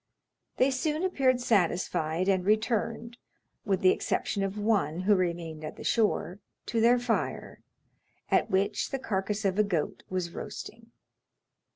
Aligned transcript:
They 0.57 0.71
soon 0.71 1.03
appeared 1.03 1.39
satisfied 1.39 2.27
and 2.27 2.43
returned 2.43 3.17
(with 3.65 3.81
the 3.81 3.91
exception 3.91 4.41
of 4.41 4.57
one, 4.57 5.01
who 5.01 5.13
remained 5.13 5.63
at 5.63 5.75
the 5.75 5.83
shore) 5.83 6.39
to 6.65 6.81
their 6.81 6.97
fire, 6.97 7.61
at 8.31 8.49
which 8.49 8.89
the 8.89 8.97
carcass 8.97 9.45
of 9.45 9.59
a 9.59 9.63
goat 9.63 10.01
was 10.09 10.31
roasting. 10.31 10.91